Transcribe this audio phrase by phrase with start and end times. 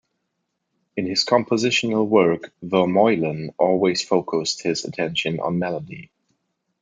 [0.97, 6.09] In his compositional work Vermeulen always focused his attention on melody.